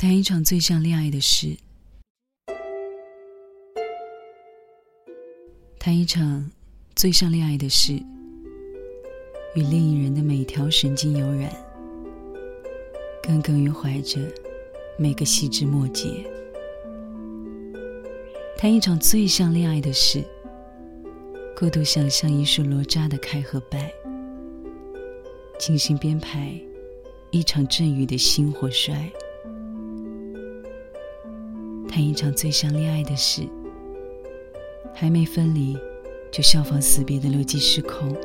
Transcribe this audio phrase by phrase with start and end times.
[0.00, 1.54] 谈一场最像恋爱的事，
[5.78, 6.50] 谈一场
[6.96, 7.92] 最像恋爱的事，
[9.54, 11.52] 与另一人的每条神经有染，
[13.22, 14.18] 耿耿于怀着
[14.98, 16.24] 每个细枝末节。
[18.56, 20.24] 谈一场最像恋爱的事，
[21.54, 23.92] 过度想象一束罗扎的开和败，
[25.58, 26.58] 精心编排
[27.30, 29.12] 一场阵雨的兴或衰。
[31.90, 33.42] 谈一场最像恋爱的事，
[34.94, 35.76] 还没分离，
[36.30, 38.16] 就效仿死别的逻辑失控。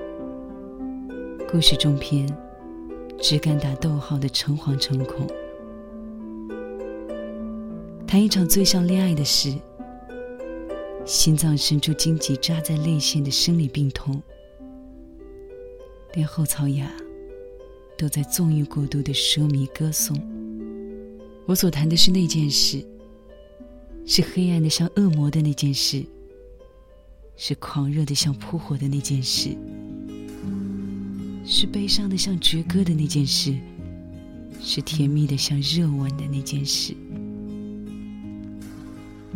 [1.49, 2.27] 故事中篇，
[3.19, 5.25] 只敢打逗号的诚惶诚恐。
[8.05, 9.51] 谈一场最像恋爱的事，
[11.03, 14.21] 心脏深处荆棘扎在泪腺的生理病痛，
[16.13, 16.91] 连后槽牙
[17.97, 20.15] 都在纵欲过度的奢靡歌颂。
[21.47, 22.85] 我所谈的是那件事。
[24.05, 26.05] 是黑暗的像恶魔的那件事，
[27.35, 29.57] 是狂热的像扑火的那件事，
[31.45, 33.55] 是悲伤的像绝歌的那件事，
[34.61, 36.95] 是甜蜜的像热吻的那件事。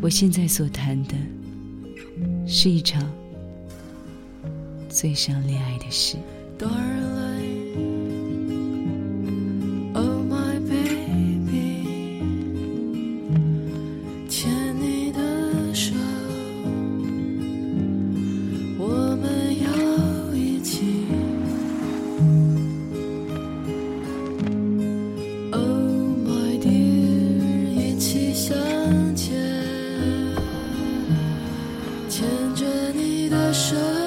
[0.01, 1.15] 我现在所谈的，
[2.47, 3.03] 是一场
[4.87, 6.15] 最像恋爱的事。
[32.09, 33.98] 牵着你的手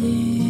[0.00, 0.45] 里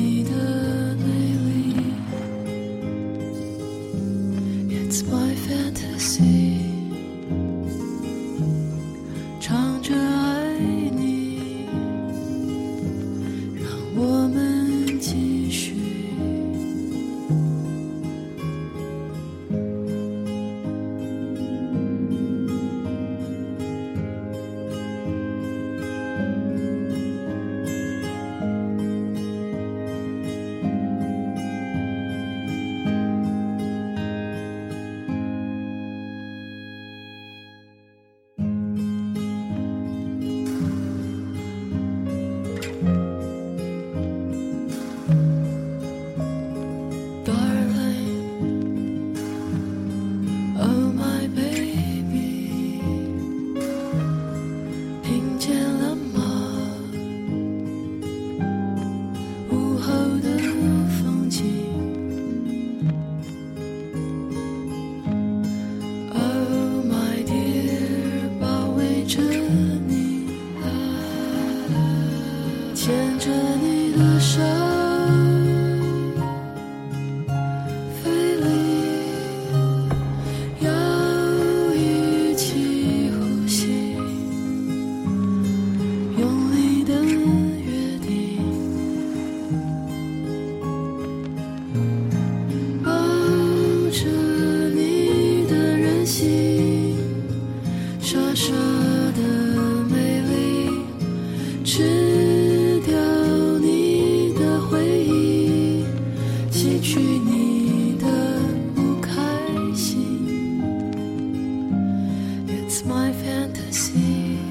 [112.67, 114.45] It's my fantasy.